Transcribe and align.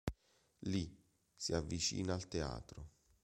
Lì, 0.61 0.99
si 1.35 1.53
avvicina 1.53 2.15
al 2.15 2.27
teatro. 2.27 2.89